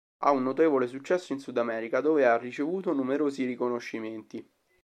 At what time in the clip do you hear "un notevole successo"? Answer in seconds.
0.31-1.31